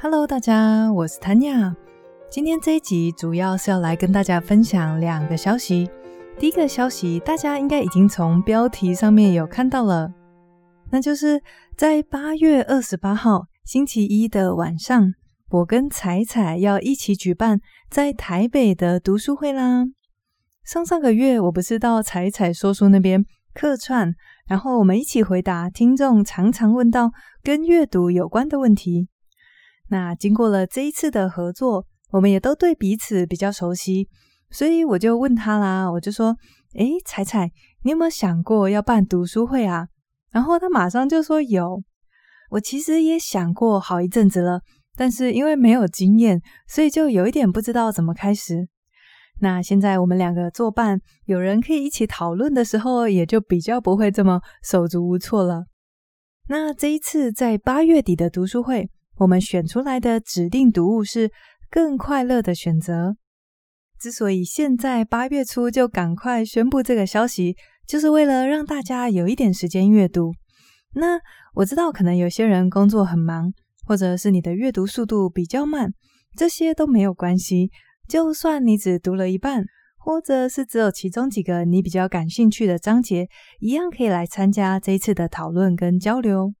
[0.00, 1.74] Hello，大家，我是 Tanya。
[2.30, 5.90] 今天这一集主要是要来跟大家分享两个消息。
[6.38, 10.14] 第一个消息，大家应该已经从标题上面有看到了，
[10.92, 11.42] 那就是
[11.76, 15.14] 在八月二十八号星期一的晚上，
[15.50, 17.58] 我跟彩彩要一起举办
[17.90, 19.84] 在台北的读书会啦。
[20.62, 24.14] 上上个月我不是到彩彩说书那边客串，
[24.46, 27.10] 然后我们一起回答听众常常问到
[27.42, 29.08] 跟阅读有关的问题。
[29.88, 34.08] 那经过了这一次的合作，我们也都对彼此比较熟悉，
[34.50, 36.36] 所以我就问他啦，我就说
[36.76, 37.50] ：“诶，彩彩，
[37.82, 39.88] 你有没有想过要办读书会啊？”
[40.30, 41.82] 然后他马上就说有。
[42.50, 44.62] 我其实也想过好一阵子了，
[44.96, 48.68] 但是因为没有经验，所以就有一点不知道怎么开始。
[49.40, 55.66] 那现在我们两个作伴，有人可以一起讨论的时候，也就比较不会这么手足无措了。
[56.48, 58.90] 那这一次在八月底的读书会。
[59.18, 61.28] 我们选出来的指定读物是
[61.70, 63.10] 《更快乐的选择》。
[64.00, 70.32] 之所以现在八月初就赶快宣布这个消息，就是为了让大家有一点时间阅读。
[70.94, 71.18] 那
[71.54, 73.52] 我知道可能有些人工作很忙，
[73.84, 75.90] 或者是你的阅读速度比较慢，
[76.36, 77.70] 这些都没有关系。
[78.06, 79.64] 就算你只读了一半，
[79.98, 86.54] 或者是只有其中几个你比较感兴趣的章节，一样可以来参加这一次的讨论跟交流。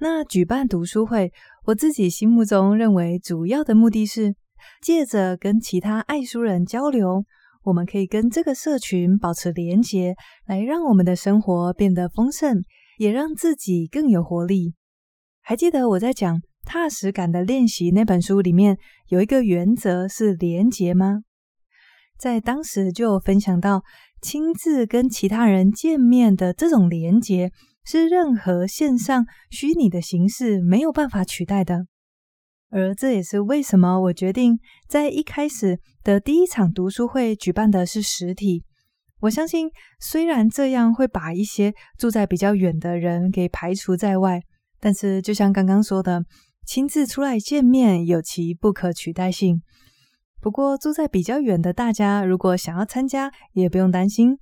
[0.00, 1.32] 那举办读书会，
[1.66, 4.34] 我自己心目中认为主要的目的是，
[4.82, 7.24] 借着跟其他爱书人交流，
[7.62, 12.62] 我们可以跟这个社群保持连结，来让我们的生活变得丰盛，
[12.98, 14.74] 也让自己更有活力。
[15.40, 21.20] 还记得我在讲《踏实感的练习》那本书里面有一个原则是连结吗？
[22.18, 23.82] 在当时就分享到，
[24.20, 27.52] 亲自跟其他人见面的这种连结。
[27.84, 31.86] 是任何线上虚拟的形式没有办法取代的，
[32.70, 38.64] 而这也是为什么我决定在一开始的第一场读书会举办的是实体。
[39.20, 44.40] 我相信，虽然这样会把一些住在比较远的人给排除在外，
[44.80, 46.24] 但是就像刚刚说的，
[46.66, 49.62] 亲自出来见面有其不可取代性。
[50.40, 54.38] 不过，住在比较远的大家，如果想要参加，也不用担心。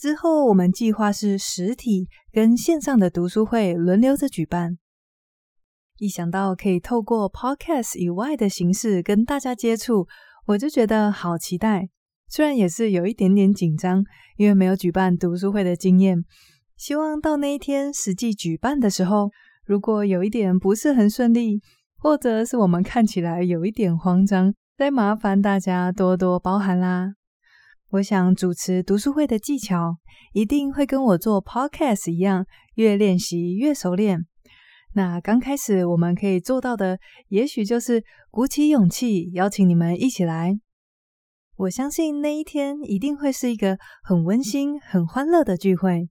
[0.00, 4.78] 之后，我们计划是实体跟线上的读书会轮流着举办。
[5.98, 10.06] 一想到可以透过 Podcast 以外的形式跟大家接触，
[10.46, 11.90] 我就觉得好期待。
[12.30, 14.02] 虽然也是有一点点紧张，
[14.38, 16.24] 因为没有举办读书会的经验。
[16.78, 19.28] 希望到那一天实际举办的时候，
[19.66, 21.60] 如果有一点不是很顺利，
[21.98, 27.16] 或者是我们看起来有一点慌张，再麻烦大家多多包涵啦。
[27.92, 29.96] 我想主持读书会的技巧
[30.32, 32.46] 一定会跟我做 podcast 一样，
[32.76, 34.26] 越练习越熟练。
[34.94, 37.00] 那刚开始我们可以做到的，
[37.30, 40.60] 也许就是鼓起勇气邀请你们一起来。
[41.56, 46.08] 我相信那一天一定会是一个很温馨、很欢乐的聚会。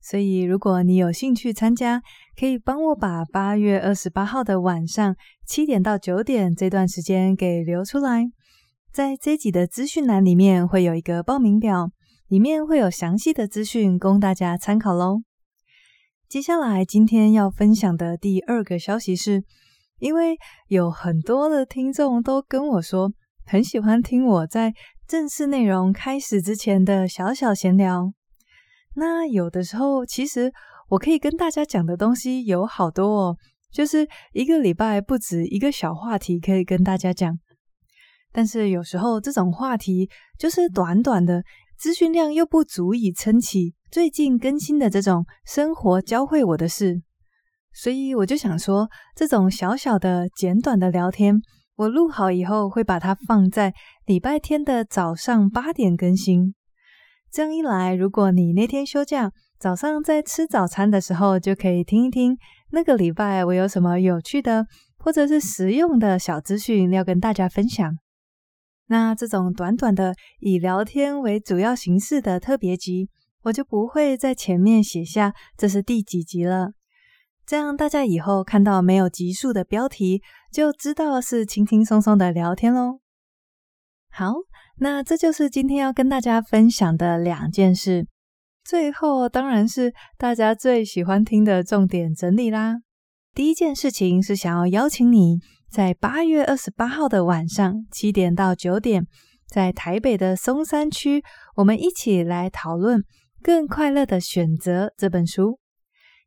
[0.00, 2.00] 所以如果你有兴趣参加，
[2.38, 8.30] 可以帮我把八月二十八号的晚上七点到九点这段时间给留出来。
[8.92, 11.92] 在这集的资讯栏里面会有一个报名表，
[12.26, 15.20] 里面会有详细的资讯供大家参考喽。
[16.28, 19.44] 接下来今天要分享的第二个消息是，
[20.00, 20.36] 因为
[20.66, 23.12] 有很多的听众都跟我说，
[23.46, 24.74] 很喜欢听我在
[25.06, 28.12] 正式内容开始之前的小小闲聊。
[28.96, 30.52] 那有的时候，其实
[30.88, 33.36] 我可以跟大家讲的东西有好多哦，
[33.70, 37.38] 就是一个礼拜不止一个小话题可以跟大家讲。
[38.32, 40.08] 但是有时候这种话题
[40.38, 41.42] 就是短短的，
[41.78, 47.02] 资讯量又不足以撑起最近更新的这种生活教会我的事，
[47.72, 51.40] 所以我就想说，这种小小的简短的聊天，
[51.76, 53.74] 我录好以后会把它放在
[54.06, 56.54] 礼拜天的早上八点更新。
[57.32, 62.36] 这样一来，如果你那天休假，早上在吃早餐的时候，就可以听一听
[62.72, 64.66] 那个礼拜我有什么有趣的
[64.98, 67.96] 或者是实用的小资讯要跟大家分享。
[68.90, 73.08] 那这种短短的以聊天为主要形式的特别集，
[73.44, 76.72] 我就不会在前面写下这是第几集了。
[77.46, 80.22] 这样大家以后看到没有集数的标题，
[80.52, 82.98] 就知道是轻轻松松的聊天喽。
[84.10, 84.34] 好，
[84.78, 88.08] 那这就是今天要跟大家分享的两件事。
[88.64, 92.78] 最后当然是大家最喜欢听的重点整理啦。
[93.32, 95.38] 第一件事情是想要邀请你。
[95.70, 99.06] 在八月二十八号的晚上七点到九点，
[99.46, 101.22] 在台北的松山区，
[101.54, 102.98] 我们一起来讨论
[103.40, 105.60] 《更快乐的选择》这本书。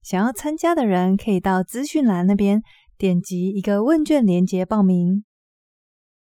[0.01, 2.61] 想要参加的人可以到资讯栏那边
[2.97, 5.25] 点击一个问卷连接报名。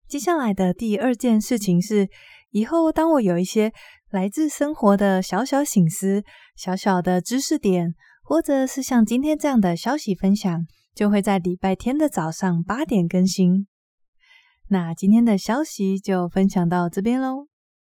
[0.07, 2.07] 接下来的第二件事情是，
[2.51, 3.73] 以后当我有一些
[4.09, 6.23] 来自生活的小小醒思、
[6.55, 7.95] 小小的知识点，
[8.29, 13.65] 或者是像今天这样的消息分享，就会在礼拜天的早上八点更新。
[14.67, 17.47] 那今天的消息就分享到这边喽。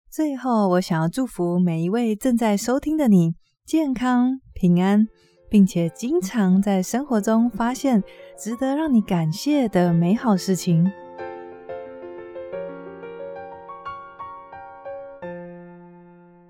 [0.08, 3.34] 最后，我想要祝福每一位正在收听的你
[3.66, 5.08] 健康平安，
[5.50, 8.04] 并且经常在生活中发现
[8.38, 10.88] 值得让你感谢的美好事情。